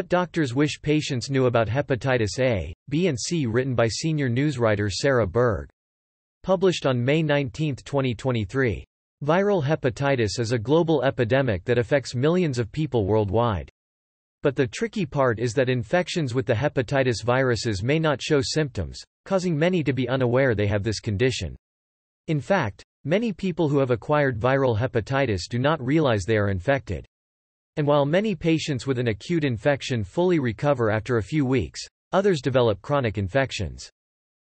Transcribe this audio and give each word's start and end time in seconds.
What 0.00 0.08
doctors 0.08 0.54
wish 0.54 0.80
patients 0.80 1.28
knew 1.28 1.44
about 1.44 1.68
hepatitis 1.68 2.38
A, 2.38 2.72
B 2.88 3.08
and 3.08 3.20
C 3.20 3.44
written 3.44 3.74
by 3.74 3.86
senior 3.86 4.30
newswriter 4.30 4.90
Sarah 4.90 5.26
Berg. 5.26 5.68
Published 6.42 6.86
on 6.86 7.04
May 7.04 7.22
19, 7.22 7.76
2023. 7.76 8.82
Viral 9.22 9.62
hepatitis 9.62 10.38
is 10.38 10.52
a 10.52 10.58
global 10.58 11.02
epidemic 11.02 11.64
that 11.66 11.76
affects 11.76 12.14
millions 12.14 12.58
of 12.58 12.72
people 12.72 13.04
worldwide. 13.04 13.68
But 14.42 14.56
the 14.56 14.66
tricky 14.66 15.04
part 15.04 15.38
is 15.38 15.52
that 15.52 15.68
infections 15.68 16.32
with 16.32 16.46
the 16.46 16.54
hepatitis 16.54 17.22
viruses 17.22 17.82
may 17.82 17.98
not 17.98 18.22
show 18.22 18.40
symptoms, 18.40 18.98
causing 19.26 19.54
many 19.54 19.84
to 19.84 19.92
be 19.92 20.08
unaware 20.08 20.54
they 20.54 20.66
have 20.66 20.82
this 20.82 21.00
condition. 21.00 21.54
In 22.26 22.40
fact, 22.40 22.82
many 23.04 23.34
people 23.34 23.68
who 23.68 23.80
have 23.80 23.90
acquired 23.90 24.40
viral 24.40 24.78
hepatitis 24.78 25.42
do 25.46 25.58
not 25.58 25.78
realize 25.84 26.24
they 26.24 26.38
are 26.38 26.48
infected. 26.48 27.04
And 27.80 27.86
while 27.86 28.04
many 28.04 28.34
patients 28.34 28.86
with 28.86 28.98
an 28.98 29.08
acute 29.08 29.42
infection 29.42 30.04
fully 30.04 30.38
recover 30.38 30.90
after 30.90 31.16
a 31.16 31.22
few 31.22 31.46
weeks, 31.46 31.80
others 32.12 32.42
develop 32.42 32.82
chronic 32.82 33.16
infections. 33.16 33.88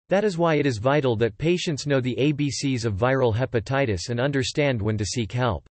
That 0.07 0.23
is 0.23 0.37
why 0.37 0.55
it 0.55 0.65
is 0.65 0.77
vital 0.77 1.17
that 1.17 1.37
patients 1.37 1.85
know 1.85 1.99
the 1.99 2.15
ABCs 2.15 2.85
of 2.85 2.93
viral 2.95 3.35
hepatitis 3.35 4.07
and 4.07 4.21
understand 4.21 4.81
when 4.81 4.97
to 4.97 5.03
seek 5.03 5.33
help. 5.33 5.67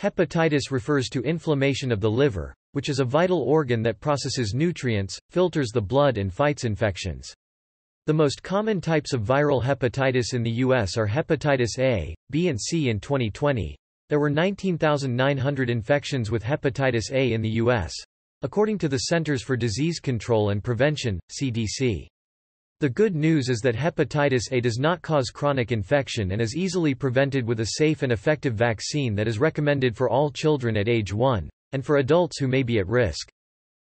Hepatitis 0.00 0.70
refers 0.70 1.08
to 1.08 1.22
inflammation 1.22 1.90
of 1.90 2.00
the 2.00 2.08
liver, 2.08 2.54
which 2.70 2.88
is 2.88 3.00
a 3.00 3.04
vital 3.04 3.40
organ 3.40 3.82
that 3.82 3.98
processes 3.98 4.54
nutrients, 4.54 5.18
filters 5.28 5.70
the 5.70 5.82
blood 5.82 6.18
and 6.18 6.32
fights 6.32 6.62
infections. 6.62 7.34
The 8.06 8.14
most 8.14 8.44
common 8.44 8.80
types 8.80 9.12
of 9.12 9.22
viral 9.22 9.60
hepatitis 9.60 10.34
in 10.34 10.44
the 10.44 10.58
U.S. 10.62 10.96
are 10.96 11.08
hepatitis 11.08 11.80
A, 11.80 12.14
B 12.30 12.46
and 12.46 12.60
C 12.60 12.90
in 12.90 13.00
2020. 13.00 13.76
There 14.08 14.20
were 14.20 14.30
19,900 14.30 15.68
infections 15.68 16.30
with 16.30 16.44
hepatitis 16.44 17.10
A 17.10 17.32
in 17.32 17.42
the 17.42 17.56
U.S. 17.64 17.92
According 18.42 18.78
to 18.78 18.88
the 18.88 18.98
Centers 18.98 19.42
for 19.42 19.56
Disease 19.56 19.98
Control 19.98 20.50
and 20.50 20.62
Prevention, 20.62 21.18
CDC. 21.28 22.06
The 22.78 22.88
good 22.88 23.16
news 23.16 23.48
is 23.48 23.58
that 23.62 23.74
hepatitis 23.74 24.52
A 24.52 24.60
does 24.60 24.78
not 24.78 25.02
cause 25.02 25.30
chronic 25.30 25.72
infection 25.72 26.30
and 26.30 26.40
is 26.40 26.54
easily 26.54 26.94
prevented 26.94 27.44
with 27.44 27.58
a 27.58 27.70
safe 27.78 28.04
and 28.04 28.12
effective 28.12 28.54
vaccine 28.54 29.16
that 29.16 29.26
is 29.26 29.40
recommended 29.40 29.96
for 29.96 30.08
all 30.08 30.30
children 30.30 30.76
at 30.76 30.88
age 30.88 31.12
1, 31.12 31.50
and 31.72 31.84
for 31.84 31.96
adults 31.96 32.38
who 32.38 32.46
may 32.46 32.62
be 32.62 32.78
at 32.78 32.86
risk. 32.86 33.28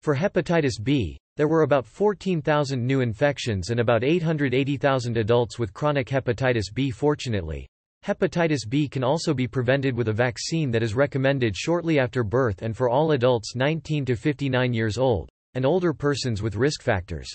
For 0.03 0.15
hepatitis 0.15 0.81
B, 0.81 1.19
there 1.37 1.49
were 1.49 1.63
about 1.63 1.85
14,000 1.85 2.87
new 2.87 3.01
infections 3.01 3.71
and 3.71 3.81
about 3.81 4.05
880,000 4.05 5.17
adults 5.17 5.59
with 5.59 5.75
chronic 5.75 6.07
hepatitis 6.07 6.73
B 6.73 6.93
fortunately. 6.93 7.67
Hepatitis 8.07 8.61
B 8.69 8.87
can 8.87 9.03
also 9.03 9.35
be 9.35 9.49
prevented 9.49 9.97
with 9.97 10.07
a 10.07 10.13
vaccine 10.13 10.71
that 10.71 10.85
is 10.85 10.95
recommended 10.95 11.57
shortly 11.57 11.99
after 11.99 12.23
birth 12.23 12.63
and 12.63 12.77
for 12.77 12.89
all 12.89 13.11
adults 13.11 13.57
19 13.57 14.05
to 14.05 14.15
59 14.15 14.73
years 14.73 14.97
old, 14.97 15.29
and 15.55 15.67
older 15.67 15.93
persons 15.93 16.41
with 16.41 16.55
risk 16.55 16.83
factors. 16.83 17.29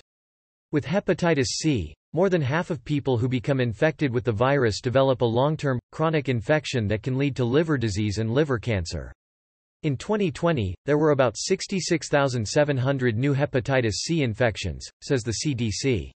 With 0.71 0.85
hepatitis 0.85 1.47
C, 1.57 1.93
more 2.13 2.29
than 2.29 2.41
half 2.41 2.69
of 2.69 2.85
people 2.85 3.17
who 3.17 3.27
become 3.27 3.59
infected 3.59 4.13
with 4.13 4.23
the 4.23 4.31
virus 4.31 4.79
develop 4.79 5.19
a 5.19 5.25
long-term, 5.25 5.77
chronic 5.91 6.29
infection 6.29 6.87
that 6.87 7.03
can 7.03 7.17
lead 7.17 7.35
to 7.35 7.43
liver 7.43 7.77
disease 7.77 8.19
and 8.19 8.31
liver 8.31 8.57
cancer. 8.57 9.11
In 9.83 9.97
2020, 9.97 10.73
there 10.85 10.97
were 10.97 11.11
about 11.11 11.35
66,700 11.35 13.17
new 13.17 13.35
hepatitis 13.35 13.95
C 13.95 14.23
infections, 14.23 14.87
says 15.01 15.23
the 15.23 15.35
CDC. 15.45 16.11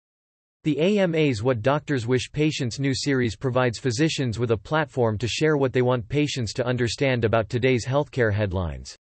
The 0.64 1.00
AMA's 1.00 1.42
What 1.42 1.60
Doctors 1.60 2.06
Wish 2.06 2.30
Patients 2.30 2.78
Knew 2.78 2.94
series 2.94 3.34
provides 3.34 3.80
physicians 3.80 4.38
with 4.38 4.52
a 4.52 4.56
platform 4.56 5.18
to 5.18 5.26
share 5.26 5.56
what 5.56 5.72
they 5.72 5.82
want 5.82 6.08
patients 6.08 6.52
to 6.52 6.64
understand 6.64 7.24
about 7.24 7.48
today's 7.48 7.84
healthcare 7.84 8.32
headlines. 8.32 8.96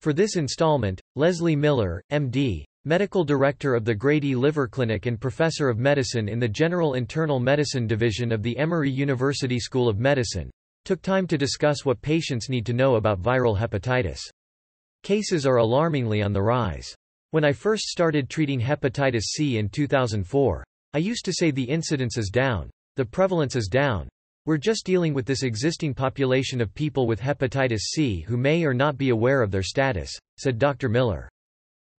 For 0.00 0.14
this 0.14 0.36
installment, 0.36 1.02
Leslie 1.14 1.54
Miller, 1.54 2.02
MD, 2.10 2.64
Medical 2.86 3.24
Director 3.24 3.74
of 3.74 3.84
the 3.84 3.94
Grady 3.94 4.34
Liver 4.34 4.66
Clinic 4.66 5.04
and 5.04 5.20
Professor 5.20 5.68
of 5.68 5.76
Medicine 5.76 6.30
in 6.30 6.38
the 6.38 6.48
General 6.48 6.94
Internal 6.94 7.40
Medicine 7.40 7.86
Division 7.86 8.32
of 8.32 8.42
the 8.42 8.56
Emory 8.56 8.90
University 8.90 9.60
School 9.60 9.90
of 9.90 9.98
Medicine, 9.98 10.50
took 10.86 11.02
time 11.02 11.26
to 11.26 11.36
discuss 11.36 11.84
what 11.84 12.00
patients 12.00 12.48
need 12.48 12.64
to 12.64 12.72
know 12.72 12.94
about 12.94 13.20
viral 13.20 13.58
hepatitis. 13.58 14.20
Cases 15.02 15.44
are 15.44 15.56
alarmingly 15.56 16.22
on 16.22 16.32
the 16.32 16.40
rise. 16.40 16.94
When 17.32 17.44
I 17.44 17.52
first 17.52 17.84
started 17.88 18.30
treating 18.30 18.62
hepatitis 18.62 19.24
C 19.24 19.58
in 19.58 19.68
2004, 19.68 20.64
I 20.96 21.00
used 21.00 21.26
to 21.26 21.32
say 21.34 21.50
the 21.50 21.62
incidence 21.62 22.16
is 22.16 22.30
down, 22.30 22.70
the 22.94 23.04
prevalence 23.04 23.54
is 23.54 23.68
down. 23.68 24.08
We're 24.46 24.56
just 24.56 24.86
dealing 24.86 25.12
with 25.12 25.26
this 25.26 25.42
existing 25.42 25.92
population 25.92 26.58
of 26.62 26.74
people 26.74 27.06
with 27.06 27.20
hepatitis 27.20 27.80
C 27.80 28.22
who 28.22 28.38
may 28.38 28.64
or 28.64 28.72
not 28.72 28.96
be 28.96 29.10
aware 29.10 29.42
of 29.42 29.50
their 29.50 29.62
status, 29.62 30.10
said 30.38 30.58
Dr. 30.58 30.88
Miller. 30.88 31.28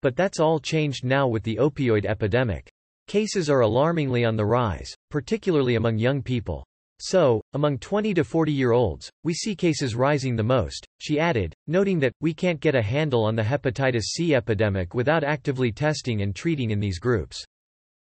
But 0.01 0.15
that's 0.15 0.39
all 0.39 0.59
changed 0.59 1.05
now 1.05 1.27
with 1.27 1.43
the 1.43 1.57
opioid 1.57 2.07
epidemic. 2.07 2.71
Cases 3.05 3.51
are 3.51 3.59
alarmingly 3.59 4.25
on 4.25 4.35
the 4.35 4.47
rise, 4.47 4.95
particularly 5.11 5.75
among 5.75 5.99
young 5.99 6.23
people. 6.23 6.65
So, 6.99 7.43
among 7.53 7.77
20 7.77 8.15
to 8.15 8.23
40 8.23 8.51
year 8.51 8.71
olds, 8.71 9.11
we 9.23 9.35
see 9.35 9.55
cases 9.55 9.93
rising 9.93 10.35
the 10.35 10.41
most, 10.41 10.87
she 10.97 11.19
added, 11.19 11.53
noting 11.67 11.99
that, 11.99 12.13
we 12.19 12.33
can't 12.33 12.59
get 12.59 12.73
a 12.73 12.81
handle 12.81 13.25
on 13.25 13.35
the 13.35 13.43
hepatitis 13.43 14.05
C 14.05 14.33
epidemic 14.33 14.95
without 14.95 15.23
actively 15.23 15.71
testing 15.71 16.23
and 16.23 16.35
treating 16.35 16.71
in 16.71 16.79
these 16.79 16.97
groups. 16.97 17.45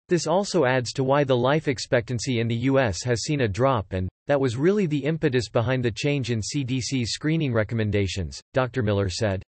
This 0.09 0.25
also 0.25 0.63
adds 0.63 0.93
to 0.93 1.03
why 1.03 1.25
the 1.25 1.35
life 1.35 1.67
expectancy 1.67 2.39
in 2.39 2.47
the 2.47 2.55
U.S. 2.71 3.03
has 3.03 3.23
seen 3.23 3.41
a 3.41 3.47
drop 3.47 3.91
and, 3.91 4.07
that 4.27 4.39
was 4.39 4.55
really 4.55 4.85
the 4.85 5.03
impetus 5.03 5.49
behind 5.49 5.83
the 5.83 5.91
change 5.91 6.31
in 6.31 6.39
CDC's 6.39 7.11
screening 7.11 7.51
recommendations, 7.51 8.41
Dr. 8.53 8.83
Miller 8.83 9.09
said. 9.09 9.43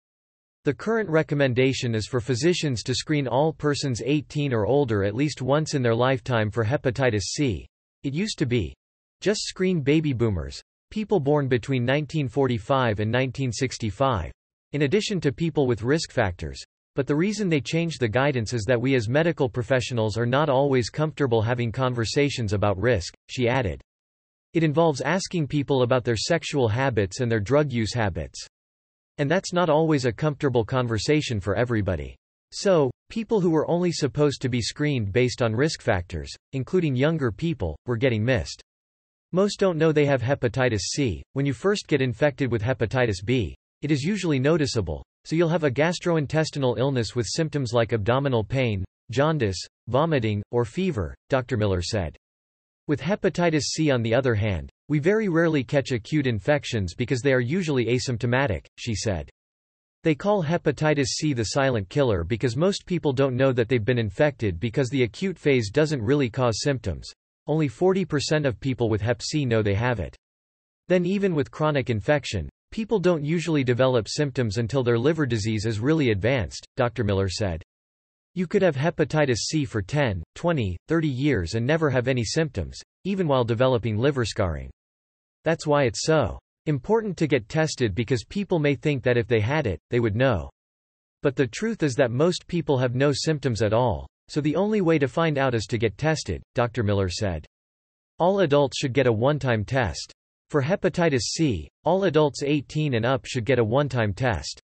The 0.63 0.73
current 0.73 1.09
recommendation 1.09 1.93
is 1.93 2.07
for 2.07 2.19
physicians 2.19 2.83
to 2.83 2.95
screen 2.95 3.27
all 3.27 3.53
persons 3.53 4.01
18 4.03 4.53
or 4.53 4.65
older 4.65 5.03
at 5.03 5.13
least 5.13 5.41
once 5.41 5.73
in 5.73 5.81
their 5.81 5.93
lifetime 5.93 6.49
for 6.49 6.63
hepatitis 6.63 7.23
C. 7.33 7.67
It 8.03 8.13
used 8.13 8.39
to 8.39 8.45
be, 8.45 8.73
just 9.21 9.41
screen 9.41 9.81
baby 9.81 10.13
boomers, 10.13 10.61
people 10.89 11.19
born 11.19 11.47
between 11.47 11.83
1945 11.83 12.99
and 12.99 13.11
1965, 13.11 14.31
in 14.71 14.81
addition 14.83 15.21
to 15.21 15.31
people 15.31 15.67
with 15.67 15.83
risk 15.83 16.11
factors. 16.11 16.63
But 16.95 17.07
the 17.07 17.15
reason 17.15 17.49
they 17.49 17.59
changed 17.59 17.99
the 17.99 18.07
guidance 18.07 18.53
is 18.53 18.63
that 18.63 18.79
we 18.79 18.95
as 18.95 19.09
medical 19.09 19.49
professionals 19.49 20.17
are 20.17 20.25
not 20.25 20.49
always 20.49 20.89
comfortable 20.89 21.41
having 21.41 21.71
conversations 21.71 22.53
about 22.53 22.81
risk, 22.81 23.13
she 23.29 23.49
added. 23.49 23.81
It 24.53 24.63
involves 24.63 25.01
asking 25.01 25.47
people 25.47 25.81
about 25.81 26.05
their 26.05 26.15
sexual 26.15 26.69
habits 26.69 27.19
and 27.19 27.29
their 27.29 27.41
drug 27.41 27.73
use 27.73 27.93
habits. 27.93 28.47
And 29.17 29.29
that's 29.29 29.51
not 29.51 29.69
always 29.69 30.05
a 30.05 30.13
comfortable 30.13 30.63
conversation 30.63 31.41
for 31.41 31.55
everybody. 31.55 32.15
So, 32.53 32.89
people 33.09 33.41
who 33.41 33.49
were 33.49 33.69
only 33.69 33.91
supposed 33.91 34.41
to 34.41 34.49
be 34.49 34.61
screened 34.61 35.11
based 35.11 35.41
on 35.41 35.53
risk 35.53 35.81
factors, 35.81 36.33
including 36.53 36.95
younger 36.95 37.29
people, 37.29 37.77
were 37.85 37.97
getting 37.97 38.23
missed. 38.23 38.61
Most 39.33 39.59
don't 39.59 39.77
know 39.77 39.91
they 39.91 40.05
have 40.05 40.21
hepatitis 40.21 40.83
C. 40.93 41.21
When 41.33 41.45
you 41.45 41.51
first 41.51 41.89
get 41.89 42.01
infected 42.01 42.49
with 42.49 42.61
hepatitis 42.61 43.25
B, 43.25 43.53
it 43.81 43.91
is 43.91 44.03
usually 44.03 44.39
noticeable, 44.39 45.03
so 45.25 45.35
you'll 45.35 45.49
have 45.49 45.63
a 45.63 45.71
gastrointestinal 45.71 46.77
illness 46.77 47.15
with 47.15 47.25
symptoms 47.27 47.73
like 47.73 47.93
abdominal 47.93 48.43
pain, 48.43 48.85
jaundice, 49.11 49.57
vomiting, 49.87 50.43
or 50.51 50.65
fever, 50.65 51.15
Dr. 51.29 51.57
Miller 51.57 51.81
said. 51.81 52.15
With 52.87 53.01
hepatitis 53.01 53.63
C 53.63 53.89
on 53.89 54.03
the 54.03 54.13
other 54.13 54.35
hand, 54.35 54.69
we 54.87 54.99
very 54.99 55.27
rarely 55.27 55.63
catch 55.63 55.91
acute 55.91 56.27
infections 56.27 56.93
because 56.93 57.21
they 57.21 57.33
are 57.33 57.39
usually 57.39 57.87
asymptomatic, 57.87 58.67
she 58.77 58.93
said. 58.93 59.29
They 60.03 60.13
call 60.13 60.43
hepatitis 60.43 61.07
C 61.07 61.33
the 61.33 61.45
silent 61.45 61.89
killer 61.89 62.23
because 62.23 62.55
most 62.55 62.85
people 62.85 63.11
don't 63.11 63.35
know 63.35 63.51
that 63.51 63.67
they've 63.67 63.83
been 63.83 63.97
infected 63.97 64.59
because 64.59 64.89
the 64.89 65.01
acute 65.01 65.39
phase 65.39 65.71
doesn't 65.71 65.99
really 65.99 66.29
cause 66.29 66.61
symptoms. 66.61 67.11
Only 67.47 67.67
40% 67.67 68.45
of 68.45 68.59
people 68.59 68.87
with 68.87 69.01
hep 69.01 69.23
C 69.23 69.45
know 69.45 69.63
they 69.63 69.73
have 69.73 69.99
it. 69.99 70.15
Then 70.87 71.07
even 71.07 71.33
with 71.33 71.49
chronic 71.49 71.89
infection, 71.89 72.47
people 72.75 72.99
don't 72.99 73.23
usually 73.23 73.63
develop 73.63 74.05
symptoms 74.05 74.57
until 74.57 74.83
their 74.83 74.99
liver 74.99 75.25
disease 75.25 75.65
is 75.65 75.79
really 75.79 76.09
advanced, 76.09 76.67
Dr. 76.75 77.05
Miller 77.05 77.29
said. 77.29 77.63
You 78.33 78.47
could 78.47 78.61
have 78.61 78.75
hepatitis 78.75 79.37
C 79.47 79.63
for 79.63 79.81
10, 79.81 80.21
20, 80.35 80.75
30 80.89 81.07
years 81.07 81.53
and 81.53 81.65
never 81.65 81.89
have 81.89 82.09
any 82.09 82.25
symptoms, 82.25 82.77
even 83.05 83.29
while 83.29 83.45
developing 83.45 83.97
liver 83.97 84.25
scarring. 84.25 84.69
That's 85.45 85.65
why 85.65 85.83
it's 85.83 86.03
so 86.03 86.37
important 86.65 87.15
to 87.15 87.27
get 87.27 87.47
tested 87.47 87.95
because 87.95 88.25
people 88.25 88.59
may 88.59 88.75
think 88.75 89.03
that 89.03 89.15
if 89.15 89.29
they 89.29 89.39
had 89.39 89.67
it, 89.67 89.79
they 89.89 90.01
would 90.01 90.17
know. 90.17 90.49
But 91.23 91.37
the 91.37 91.47
truth 91.47 91.81
is 91.81 91.95
that 91.95 92.11
most 92.11 92.45
people 92.45 92.77
have 92.77 92.93
no 92.93 93.13
symptoms 93.13 93.61
at 93.61 93.71
all, 93.71 94.05
so 94.27 94.41
the 94.41 94.57
only 94.57 94.81
way 94.81 94.99
to 94.99 95.07
find 95.07 95.37
out 95.37 95.55
is 95.55 95.65
to 95.67 95.77
get 95.77 95.97
tested, 95.97 96.43
Dr. 96.55 96.83
Miller 96.83 97.07
said. 97.07 97.45
All 98.19 98.41
adults 98.41 98.77
should 98.77 98.91
get 98.91 99.07
a 99.07 99.13
one-time 99.13 99.63
test. 99.63 100.11
For 100.49 100.61
hepatitis 100.61 101.21
C, 101.21 101.67
all 101.83 102.03
adults 102.03 102.43
18 102.43 102.93
and 102.93 103.05
up 103.05 103.25
should 103.25 103.45
get 103.45 103.59
a 103.59 103.63
one-time 103.63 104.13
test. 104.13 104.61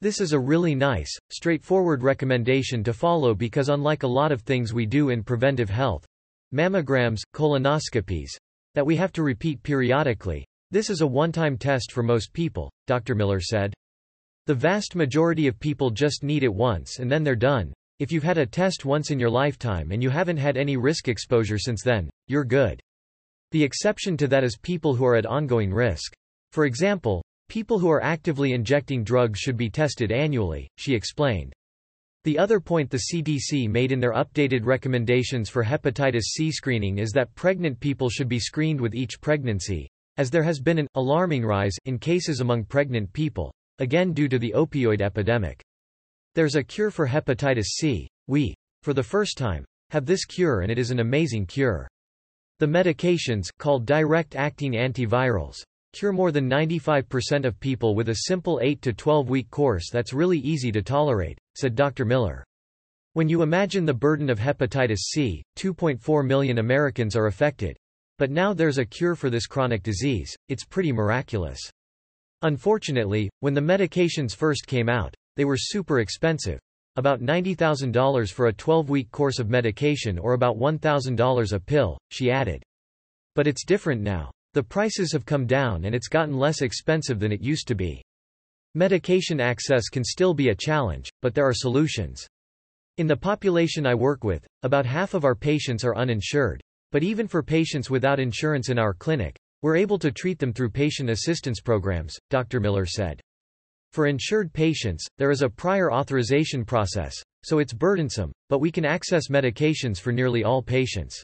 This 0.00 0.20
is 0.20 0.32
a 0.32 0.38
really 0.38 0.74
nice, 0.74 1.10
straightforward 1.30 2.02
recommendation 2.02 2.82
to 2.84 2.92
follow 2.92 3.34
because 3.34 3.68
unlike 3.68 4.02
a 4.02 4.08
lot 4.08 4.32
of 4.32 4.42
things 4.42 4.74
we 4.74 4.86
do 4.86 5.10
in 5.10 5.22
preventive 5.22 5.70
health, 5.70 6.04
mammograms, 6.52 7.20
colonoscopies, 7.34 8.30
that 8.74 8.84
we 8.84 8.96
have 8.96 9.12
to 9.12 9.22
repeat 9.22 9.62
periodically, 9.62 10.44
this 10.72 10.90
is 10.90 11.00
a 11.00 11.06
one-time 11.06 11.56
test 11.56 11.92
for 11.92 12.02
most 12.02 12.32
people, 12.32 12.70
Dr. 12.88 13.14
Miller 13.14 13.40
said. 13.40 13.72
The 14.46 14.54
vast 14.54 14.96
majority 14.96 15.46
of 15.46 15.60
people 15.60 15.90
just 15.90 16.24
need 16.24 16.42
it 16.42 16.52
once 16.52 16.98
and 16.98 17.10
then 17.10 17.22
they're 17.22 17.36
done. 17.36 17.72
If 18.00 18.10
you've 18.10 18.24
had 18.24 18.38
a 18.38 18.46
test 18.46 18.84
once 18.84 19.12
in 19.12 19.20
your 19.20 19.30
lifetime 19.30 19.92
and 19.92 20.02
you 20.02 20.10
haven't 20.10 20.38
had 20.38 20.56
any 20.56 20.76
risk 20.76 21.06
exposure 21.06 21.58
since 21.58 21.82
then, 21.82 22.10
you're 22.26 22.44
good. 22.44 22.80
The 23.54 23.62
exception 23.62 24.16
to 24.16 24.26
that 24.26 24.42
is 24.42 24.56
people 24.56 24.96
who 24.96 25.04
are 25.06 25.14
at 25.14 25.26
ongoing 25.26 25.72
risk. 25.72 26.12
For 26.50 26.64
example, 26.64 27.24
people 27.48 27.78
who 27.78 27.88
are 27.88 28.02
actively 28.02 28.52
injecting 28.52 29.04
drugs 29.04 29.38
should 29.38 29.56
be 29.56 29.70
tested 29.70 30.10
annually, 30.10 30.68
she 30.76 30.92
explained. 30.92 31.52
The 32.24 32.36
other 32.36 32.58
point 32.58 32.90
the 32.90 33.04
CDC 33.12 33.70
made 33.70 33.92
in 33.92 34.00
their 34.00 34.14
updated 34.14 34.66
recommendations 34.66 35.48
for 35.48 35.62
hepatitis 35.62 36.32
C 36.32 36.50
screening 36.50 36.98
is 36.98 37.12
that 37.12 37.32
pregnant 37.36 37.78
people 37.78 38.10
should 38.10 38.28
be 38.28 38.40
screened 38.40 38.80
with 38.80 38.92
each 38.92 39.20
pregnancy, 39.20 39.88
as 40.16 40.32
there 40.32 40.42
has 40.42 40.58
been 40.58 40.80
an 40.80 40.88
alarming 40.96 41.44
rise 41.44 41.76
in 41.84 41.96
cases 41.96 42.40
among 42.40 42.64
pregnant 42.64 43.12
people, 43.12 43.54
again 43.78 44.12
due 44.12 44.28
to 44.28 44.40
the 44.40 44.52
opioid 44.56 45.00
epidemic. 45.00 45.62
There's 46.34 46.56
a 46.56 46.64
cure 46.64 46.90
for 46.90 47.06
hepatitis 47.06 47.66
C. 47.66 48.08
We, 48.26 48.56
for 48.82 48.94
the 48.94 49.04
first 49.04 49.38
time, 49.38 49.64
have 49.90 50.06
this 50.06 50.24
cure 50.24 50.62
and 50.62 50.72
it 50.72 50.78
is 50.80 50.90
an 50.90 50.98
amazing 50.98 51.46
cure. 51.46 51.86
The 52.60 52.66
medications, 52.66 53.48
called 53.58 53.84
direct-acting 53.84 54.72
antivirals, 54.74 55.62
cure 55.92 56.12
more 56.12 56.30
than 56.30 56.48
95% 56.48 57.44
of 57.44 57.58
people 57.58 57.96
with 57.96 58.10
a 58.10 58.22
simple 58.26 58.60
8 58.62 58.80
to 58.82 58.92
12 58.92 59.28
week 59.28 59.50
course 59.50 59.90
that's 59.90 60.12
really 60.12 60.38
easy 60.38 60.70
to 60.70 60.82
tolerate, 60.82 61.36
said 61.56 61.74
Dr. 61.74 62.04
Miller. 62.04 62.44
When 63.14 63.28
you 63.28 63.42
imagine 63.42 63.84
the 63.84 63.94
burden 63.94 64.30
of 64.30 64.38
hepatitis 64.38 64.98
C, 64.98 65.42
2.4 65.56 66.26
million 66.26 66.58
Americans 66.58 67.16
are 67.16 67.26
affected. 67.26 67.76
But 68.18 68.30
now 68.30 68.54
there's 68.54 68.78
a 68.78 68.84
cure 68.84 69.16
for 69.16 69.30
this 69.30 69.46
chronic 69.46 69.82
disease, 69.82 70.34
it's 70.48 70.64
pretty 70.64 70.92
miraculous. 70.92 71.58
Unfortunately, 72.42 73.30
when 73.40 73.54
the 73.54 73.60
medications 73.60 74.34
first 74.34 74.66
came 74.66 74.88
out, 74.88 75.14
they 75.36 75.44
were 75.44 75.56
super 75.56 76.00
expensive. 76.00 76.60
About 76.96 77.20
$90,000 77.20 78.32
for 78.32 78.46
a 78.46 78.52
12-week 78.52 79.10
course 79.10 79.40
of 79.40 79.50
medication 79.50 80.16
or 80.16 80.34
about 80.34 80.58
$1,000 80.58 81.52
a 81.52 81.60
pill, 81.60 81.98
she 82.12 82.30
added. 82.30 82.62
But 83.34 83.48
it's 83.48 83.64
different 83.64 84.00
now. 84.00 84.30
The 84.52 84.62
prices 84.62 85.10
have 85.12 85.26
come 85.26 85.44
down 85.44 85.86
and 85.86 85.94
it's 85.94 86.06
gotten 86.06 86.36
less 86.36 86.62
expensive 86.62 87.18
than 87.18 87.32
it 87.32 87.40
used 87.40 87.66
to 87.66 87.74
be. 87.74 88.00
Medication 88.76 89.40
access 89.40 89.88
can 89.88 90.04
still 90.04 90.34
be 90.34 90.50
a 90.50 90.54
challenge, 90.54 91.10
but 91.20 91.34
there 91.34 91.46
are 91.46 91.54
solutions. 91.54 92.24
In 92.98 93.08
the 93.08 93.16
population 93.16 93.86
I 93.86 93.96
work 93.96 94.22
with, 94.22 94.46
about 94.62 94.86
half 94.86 95.14
of 95.14 95.24
our 95.24 95.34
patients 95.34 95.84
are 95.84 95.96
uninsured. 95.96 96.60
But 96.92 97.02
even 97.02 97.26
for 97.26 97.42
patients 97.42 97.90
without 97.90 98.20
insurance 98.20 98.68
in 98.68 98.78
our 98.78 98.94
clinic, 98.94 99.36
we're 99.62 99.74
able 99.74 99.98
to 99.98 100.12
treat 100.12 100.38
them 100.38 100.52
through 100.52 100.70
patient 100.70 101.10
assistance 101.10 101.60
programs, 101.60 102.14
Dr. 102.30 102.60
Miller 102.60 102.86
said. 102.86 103.20
For 103.94 104.08
insured 104.08 104.52
patients, 104.52 105.06
there 105.18 105.30
is 105.30 105.42
a 105.42 105.48
prior 105.48 105.92
authorization 105.92 106.64
process, 106.64 107.14
so 107.44 107.60
it's 107.60 107.72
burdensome, 107.72 108.32
but 108.48 108.58
we 108.58 108.72
can 108.72 108.84
access 108.84 109.28
medications 109.28 110.00
for 110.00 110.10
nearly 110.10 110.42
all 110.42 110.62
patients. 110.62 111.22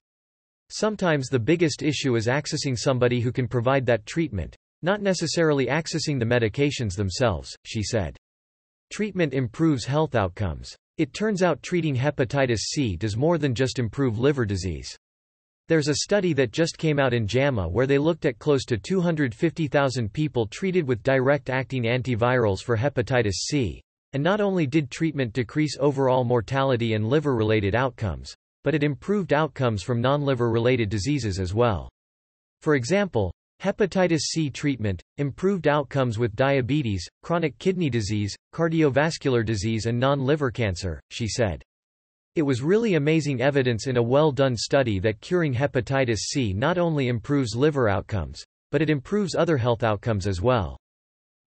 Sometimes 0.68 1.26
the 1.26 1.40
biggest 1.40 1.82
issue 1.82 2.14
is 2.14 2.28
accessing 2.28 2.78
somebody 2.78 3.20
who 3.20 3.32
can 3.32 3.48
provide 3.48 3.84
that 3.86 4.06
treatment, 4.06 4.54
not 4.82 5.02
necessarily 5.02 5.66
accessing 5.66 6.20
the 6.20 6.24
medications 6.24 6.94
themselves, 6.94 7.52
she 7.64 7.82
said. 7.82 8.16
Treatment 8.92 9.34
improves 9.34 9.84
health 9.84 10.14
outcomes. 10.14 10.72
It 10.96 11.12
turns 11.12 11.42
out 11.42 11.64
treating 11.64 11.96
hepatitis 11.96 12.60
C 12.68 12.96
does 12.96 13.16
more 13.16 13.36
than 13.36 13.52
just 13.52 13.80
improve 13.80 14.20
liver 14.20 14.46
disease. 14.46 14.96
There's 15.70 15.86
a 15.86 15.94
study 15.94 16.32
that 16.32 16.50
just 16.50 16.78
came 16.78 16.98
out 16.98 17.14
in 17.14 17.28
JAMA 17.28 17.68
where 17.68 17.86
they 17.86 17.96
looked 17.96 18.26
at 18.26 18.40
close 18.40 18.64
to 18.64 18.76
250,000 18.76 20.12
people 20.12 20.48
treated 20.48 20.84
with 20.84 21.04
direct-acting 21.04 21.84
antivirals 21.84 22.60
for 22.60 22.76
hepatitis 22.76 23.34
C. 23.34 23.80
And 24.12 24.20
not 24.20 24.40
only 24.40 24.66
did 24.66 24.90
treatment 24.90 25.32
decrease 25.32 25.76
overall 25.78 26.24
mortality 26.24 26.94
and 26.94 27.08
liver-related 27.08 27.76
outcomes, 27.76 28.34
but 28.64 28.74
it 28.74 28.82
improved 28.82 29.32
outcomes 29.32 29.84
from 29.84 30.00
non-liver-related 30.00 30.88
diseases 30.88 31.38
as 31.38 31.54
well. 31.54 31.88
For 32.62 32.74
example, 32.74 33.32
hepatitis 33.62 34.22
C 34.22 34.50
treatment, 34.50 35.00
improved 35.18 35.68
outcomes 35.68 36.18
with 36.18 36.34
diabetes, 36.34 37.06
chronic 37.22 37.56
kidney 37.60 37.90
disease, 37.90 38.34
cardiovascular 38.52 39.46
disease 39.46 39.86
and 39.86 40.00
non-liver 40.00 40.50
cancer, 40.50 41.00
she 41.10 41.28
said. 41.28 41.62
It 42.36 42.42
was 42.42 42.62
really 42.62 42.94
amazing 42.94 43.40
evidence 43.40 43.88
in 43.88 43.96
a 43.96 44.02
well-done 44.02 44.56
study 44.56 45.00
that 45.00 45.20
curing 45.20 45.52
hepatitis 45.52 46.18
C 46.28 46.52
not 46.52 46.78
only 46.78 47.08
improves 47.08 47.56
liver 47.56 47.88
outcomes, 47.88 48.44
but 48.70 48.80
it 48.80 48.88
improves 48.88 49.34
other 49.34 49.56
health 49.56 49.82
outcomes 49.82 50.28
as 50.28 50.40
well. 50.40 50.78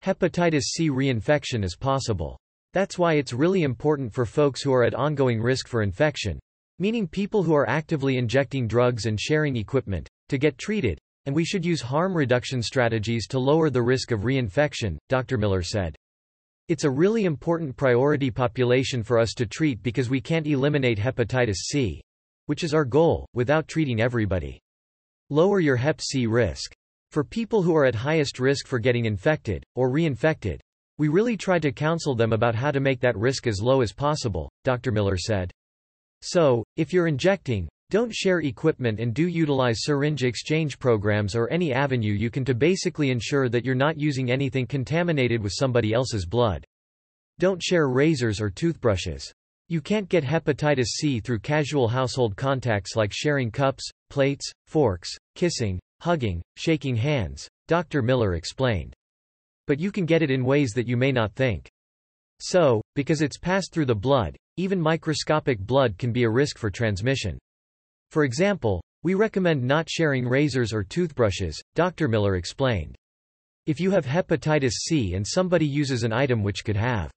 Hepatitis 0.03 0.63
C 0.63 0.89
reinfection 0.89 1.63
is 1.63 1.77
possible. 1.77 2.37
That's 2.73 2.99
why 2.99 3.13
it's 3.13 3.31
really 3.31 3.63
important 3.63 4.13
for 4.13 4.25
folks 4.25 4.61
who 4.61 4.73
are 4.73 4.83
at 4.83 4.93
ongoing 4.93 5.41
risk 5.41 5.69
for 5.69 5.83
infection, 5.83 6.37
meaning 6.79 7.07
people 7.07 7.43
who 7.43 7.55
are 7.55 7.69
actively 7.69 8.17
injecting 8.17 8.67
drugs 8.67 9.05
and 9.05 9.17
sharing 9.17 9.55
equipment, 9.55 10.09
to 10.27 10.37
get 10.37 10.57
treated, 10.57 10.99
and 11.25 11.33
we 11.33 11.45
should 11.45 11.63
use 11.63 11.81
harm 11.81 12.13
reduction 12.13 12.61
strategies 12.61 13.25
to 13.27 13.39
lower 13.39 13.69
the 13.69 13.81
risk 13.81 14.11
of 14.11 14.21
reinfection, 14.21 14.97
Dr. 15.07 15.37
Miller 15.37 15.61
said. 15.61 15.95
It's 16.69 16.85
a 16.85 16.89
really 16.89 17.25
important 17.25 17.75
priority 17.75 18.31
population 18.31 19.03
for 19.03 19.19
us 19.19 19.33
to 19.33 19.45
treat 19.45 19.83
because 19.83 20.09
we 20.09 20.21
can't 20.21 20.47
eliminate 20.47 20.97
hepatitis 20.97 21.57
C. 21.57 22.01
Which 22.45 22.63
is 22.63 22.73
our 22.73 22.85
goal, 22.85 23.27
without 23.33 23.67
treating 23.67 23.99
everybody. 23.99 24.61
Lower 25.29 25.59
your 25.59 25.75
hep 25.75 25.99
C 25.99 26.25
risk. 26.25 26.73
For 27.11 27.23
people 27.25 27.63
who 27.63 27.75
are 27.75 27.83
at 27.83 27.95
highest 27.95 28.39
risk 28.39 28.65
for 28.65 28.79
getting 28.79 29.05
infected, 29.05 29.63
or 29.75 29.89
reinfected, 29.89 30.61
we 30.97 31.09
really 31.09 31.35
try 31.35 31.59
to 31.59 31.71
counsel 31.73 32.15
them 32.15 32.31
about 32.31 32.55
how 32.55 32.71
to 32.71 32.79
make 32.79 33.01
that 33.01 33.17
risk 33.17 33.45
as 33.45 33.61
low 33.61 33.81
as 33.81 33.91
possible, 33.91 34.49
Dr. 34.63 34.93
Miller 34.93 35.17
said. 35.17 35.51
So, 36.21 36.63
if 36.77 36.93
you're 36.93 37.07
injecting, 37.07 37.67
don't 37.93 38.11
share 38.11 38.39
equipment 38.39 38.99
and 38.99 39.13
do 39.13 39.27
utilize 39.27 39.83
syringe 39.83 40.23
exchange 40.23 40.79
programs 40.79 41.35
or 41.35 41.47
any 41.51 41.71
avenue 41.71 42.11
you 42.11 42.31
can 42.31 42.43
to 42.43 42.55
basically 42.55 43.11
ensure 43.11 43.49
that 43.49 43.63
you're 43.63 43.75
not 43.75 43.99
using 43.99 44.31
anything 44.31 44.65
contaminated 44.65 45.43
with 45.43 45.53
somebody 45.53 45.93
else's 45.93 46.25
blood. 46.25 46.65
Don't 47.37 47.61
share 47.61 47.89
razors 47.89 48.41
or 48.41 48.49
toothbrushes. 48.49 49.31
You 49.69 49.79
can't 49.79 50.09
get 50.09 50.23
hepatitis 50.23 50.87
C 50.87 51.19
through 51.19 51.41
casual 51.41 51.87
household 51.87 52.35
contacts 52.35 52.95
like 52.95 53.11
sharing 53.13 53.51
cups, 53.51 53.87
plates, 54.09 54.51
forks, 54.65 55.11
kissing, 55.35 55.79
hugging, 56.01 56.41
shaking 56.57 56.95
hands, 56.95 57.47
Dr. 57.67 58.01
Miller 58.01 58.33
explained. 58.33 58.95
But 59.67 59.79
you 59.79 59.91
can 59.91 60.07
get 60.07 60.23
it 60.23 60.31
in 60.31 60.45
ways 60.45 60.71
that 60.71 60.87
you 60.87 60.97
may 60.97 61.11
not 61.11 61.35
think. 61.35 61.69
So, 62.39 62.81
because 62.95 63.21
it's 63.21 63.37
passed 63.37 63.71
through 63.71 63.85
the 63.85 63.93
blood, 63.93 64.35
even 64.57 64.81
microscopic 64.81 65.59
blood 65.59 65.99
can 65.99 66.11
be 66.11 66.23
a 66.23 66.29
risk 66.31 66.57
for 66.57 66.71
transmission. 66.71 67.37
For 68.13 68.25
example, 68.25 68.79
we 69.01 69.15
recommend 69.15 69.63
not 69.63 69.89
sharing 69.89 70.27
razors 70.27 70.71
or 70.71 70.83
toothbrushes, 70.83 71.59
Dr. 71.73 72.07
Miller 72.07 72.35
explained. 72.35 72.95
If 73.65 73.79
you 73.79 73.89
have 73.89 74.05
hepatitis 74.05 74.73
C 74.73 75.15
and 75.15 75.25
somebody 75.27 75.65
uses 75.65 76.03
an 76.03 76.13
item 76.13 76.43
which 76.43 76.63
could 76.63 76.75
have 76.75 77.09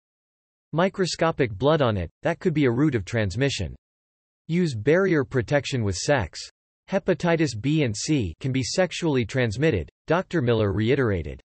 microscopic 0.72 1.52
blood 1.52 1.82
on 1.82 1.98
it, 1.98 2.08
that 2.22 2.38
could 2.38 2.54
be 2.54 2.64
a 2.64 2.70
route 2.70 2.94
of 2.94 3.04
transmission. 3.04 3.76
Use 4.48 4.74
barrier 4.74 5.22
protection 5.22 5.84
with 5.84 5.96
sex. 5.96 6.40
Hepatitis 6.90 7.60
B 7.60 7.82
and 7.82 7.94
C 7.94 8.32
can 8.40 8.50
be 8.50 8.62
sexually 8.62 9.26
transmitted, 9.26 9.90
Dr. 10.06 10.40
Miller 10.40 10.72
reiterated. 10.72 11.42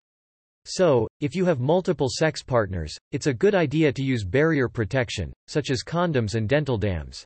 So, 0.66 1.08
if 1.22 1.36
you 1.36 1.46
have 1.46 1.60
multiple 1.60 2.10
sex 2.12 2.44
partners, 2.44 2.96
it's 3.12 3.26
a 3.26 3.34
good 3.34 3.56
idea 3.56 3.92
to 3.94 4.04
use 4.04 4.24
barrier 4.24 4.70
protection, 4.70 5.34
such 5.48 5.72
as 5.72 5.82
condoms 5.84 6.36
and 6.36 6.48
dental 6.48 6.78
dams. 6.78 7.26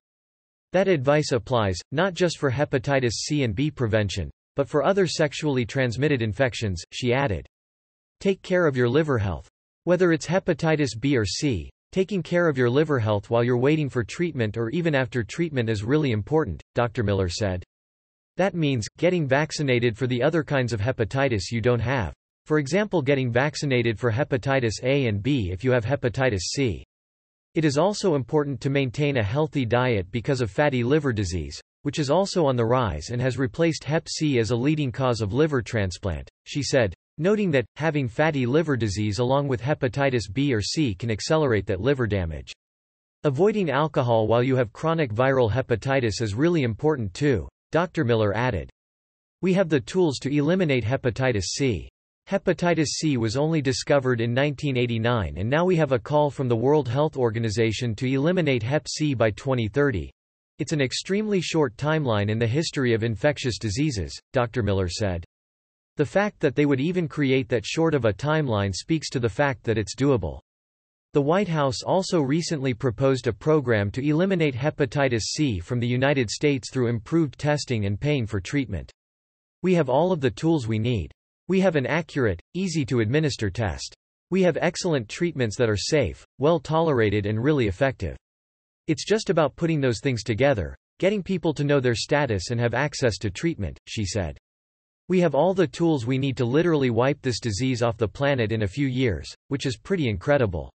That 0.74 0.88
advice 0.88 1.32
applies, 1.32 1.80
not 1.92 2.16
just 2.16 2.40
for 2.40 2.50
hepatitis 2.50 3.12
C 3.12 3.44
and 3.44 3.54
B 3.56 3.70
prevention, 3.70 4.32
but 4.56 4.68
for 4.68 4.84
other 4.84 5.06
sexually 5.06 5.68
transmitted 5.68 6.24
infections, 6.24 6.82
she 6.92 7.14
added. 7.14 7.46
Take 8.20 8.42
care 8.42 8.66
of 8.66 8.76
your 8.76 8.90
liver 8.90 9.20
health. 9.20 9.48
Whether 9.84 10.12
it's 10.14 10.26
hepatitis 10.26 11.00
B 11.00 11.16
or 11.16 11.26
C, 11.26 11.70
taking 11.92 12.24
care 12.24 12.48
of 12.48 12.58
your 12.58 12.72
liver 12.72 12.98
health 12.98 13.30
while 13.30 13.44
you're 13.44 13.56
waiting 13.56 13.88
for 13.88 14.04
treatment 14.04 14.58
or 14.58 14.72
even 14.72 14.96
after 14.96 15.24
treatment 15.24 15.70
is 15.70 15.84
really 15.84 16.12
important, 16.12 16.64
Dr. 16.74 17.04
Miller 17.04 17.30
said. 17.30 17.64
That 18.38 18.56
means, 18.56 18.88
getting 18.98 19.28
vaccinated 19.28 19.96
for 19.96 20.08
the 20.08 20.24
other 20.24 20.44
kinds 20.44 20.74
of 20.74 20.82
hepatitis 20.82 21.52
you 21.52 21.62
don't 21.62 21.82
have. 21.82 22.14
For 22.48 22.58
example 22.58 23.04
getting 23.04 23.32
vaccinated 23.32 24.00
for 24.00 24.12
hepatitis 24.12 24.82
A 24.82 25.06
and 25.06 25.22
B 25.22 25.52
if 25.52 25.64
you 25.64 25.72
have 25.72 25.86
hepatitis 25.86 26.42
C. 26.52 26.84
It 27.56 27.66
is 27.66 27.78
also 27.78 28.16
important 28.16 28.60
to 28.62 28.72
maintain 28.72 29.18
a 29.18 29.24
healthy 29.24 29.64
diet 29.64 30.12
because 30.12 30.42
of 30.42 30.50
fatty 30.50 30.84
liver 30.84 31.14
disease, 31.14 31.62
which 31.84 32.00
is 32.00 32.10
also 32.10 32.48
on 32.48 32.56
the 32.56 32.66
rise 32.66 33.10
and 33.12 33.22
has 33.22 33.38
replaced 33.38 33.84
Hep 33.84 34.10
C 34.10 34.40
as 34.40 34.50
a 34.50 34.56
leading 34.56 34.92
cause 34.92 35.22
of 35.22 35.34
liver 35.34 35.62
transplant, 35.62 36.28
she 36.46 36.64
said, 36.64 36.96
noting 37.20 37.52
that, 37.52 37.66
having 37.76 38.08
fatty 38.08 38.48
liver 38.48 38.76
disease 38.76 39.20
along 39.20 39.48
with 39.48 39.62
hepatitis 39.62 40.34
B 40.34 40.52
or 40.52 40.62
C 40.62 40.96
can 40.96 41.12
accelerate 41.12 41.68
that 41.68 41.80
liver 41.80 42.08
damage. 42.08 42.54
Avoiding 43.24 43.70
alcohol 43.70 44.26
while 44.26 44.42
you 44.42 44.56
have 44.56 44.74
chronic 44.74 45.14
viral 45.14 45.52
hepatitis 45.52 46.24
is 46.24 46.34
really 46.34 46.64
important 46.64 47.14
too, 47.14 47.48
Dr. 47.72 48.04
Miller 48.04 48.36
added. 48.36 48.72
We 49.44 49.54
have 49.54 49.70
the 49.70 49.80
tools 49.80 50.18
to 50.20 50.36
eliminate 50.36 50.84
hepatitis 50.84 51.44
C. 51.44 51.88
Hepatitis 52.30 52.88
C 52.88 53.18
was 53.18 53.36
only 53.36 53.62
discovered 53.62 54.22
in 54.22 54.34
1989 54.34 55.38
and 55.38 55.50
now 55.50 55.66
we 55.66 55.76
have 55.76 55.92
a 55.92 56.00
call 56.00 56.32
from 56.32 56.48
the 56.48 56.56
World 56.56 56.88
Health 56.88 57.18
Organization 57.18 57.94
to 57.96 58.08
eliminate 58.08 58.64
Hep 58.64 58.88
C 58.88 59.14
by 59.14 59.30
2030. 59.32 60.10
It's 60.58 60.72
an 60.72 60.80
extremely 60.82 61.42
short 61.42 61.76
timeline 61.76 62.30
in 62.30 62.40
the 62.40 62.48
history 62.48 62.94
of 62.94 63.04
infectious 63.04 63.58
diseases, 63.58 64.18
Dr. 64.32 64.64
Miller 64.64 64.88
said. 64.88 65.26
The 65.98 66.06
fact 66.06 66.40
that 66.40 66.56
they 66.56 66.66
would 66.66 66.80
even 66.80 67.10
create 67.10 67.50
that 67.50 67.66
short 67.66 67.94
of 67.94 68.06
a 68.06 68.14
timeline 68.14 68.74
speaks 68.74 69.10
to 69.10 69.20
the 69.20 69.30
fact 69.30 69.64
that 69.66 69.78
it's 69.78 69.96
doable. 69.96 70.40
The 71.12 71.22
White 71.22 71.50
House 71.50 71.84
also 71.84 72.22
recently 72.22 72.74
proposed 72.74 73.28
a 73.28 73.34
program 73.34 73.92
to 73.92 74.08
eliminate 74.08 74.56
hepatitis 74.56 75.24
C 75.24 75.60
from 75.60 75.82
the 75.82 75.88
United 75.88 76.30
States 76.30 76.72
through 76.72 76.88
improved 76.88 77.38
testing 77.38 77.86
and 77.86 78.00
paying 78.00 78.26
for 78.26 78.40
treatment. 78.40 78.94
We 79.62 79.74
have 79.74 79.90
all 79.90 80.14
of 80.14 80.22
the 80.22 80.32
tools 80.32 80.68
we 80.68 80.80
need. 80.80 81.12
We 81.54 81.60
have 81.60 81.76
an 81.76 81.86
accurate, 81.86 82.42
easy-to-administer 82.56 83.52
test. 83.52 83.94
We 84.32 84.42
have 84.42 84.58
excellent 84.60 85.08
treatments 85.08 85.56
that 85.58 85.70
are 85.70 85.78
safe, 85.78 86.26
well 86.40 86.60
tolerated 86.60 87.28
and 87.28 87.44
really 87.44 87.68
effective. 87.68 88.18
It's 88.88 89.06
just 89.06 89.30
about 89.30 89.56
putting 89.56 89.80
those 89.80 90.00
things 90.00 90.24
together, 90.24 90.76
getting 90.98 91.22
people 91.22 91.54
to 91.54 91.64
know 91.64 91.80
their 91.80 91.94
status 91.94 92.50
and 92.50 92.60
have 92.60 92.74
access 92.74 93.20
to 93.20 93.30
treatment, 93.30 93.78
she 93.86 94.04
said. 94.04 94.36
We 95.10 95.20
have 95.20 95.36
all 95.36 95.54
the 95.54 95.68
tools 95.68 96.08
we 96.08 96.18
need 96.18 96.38
to 96.38 96.46
literally 96.46 96.90
wipe 96.90 97.22
this 97.22 97.40
disease 97.40 97.84
off 97.84 97.98
the 97.98 98.08
planet 98.08 98.52
in 98.52 98.64
a 98.64 98.68
few 98.68 98.88
years, 98.88 99.32
which 99.50 99.68
is 99.68 99.78
pretty 99.78 100.10
incredible. 100.10 100.72